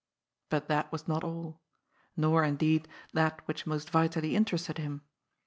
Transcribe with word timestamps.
But 0.49 0.67
that 0.67 0.91
was 0.91 1.07
not 1.07 1.23
all; 1.23 1.61
nor, 2.17 2.43
indeed, 2.43 2.87
that 3.13 3.47
which 3.47 3.67
most 3.67 3.91
vitally 3.91 4.35
interested 4.35 4.79
him. 4.79 5.03